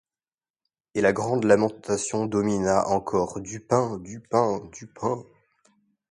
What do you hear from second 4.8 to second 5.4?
pain!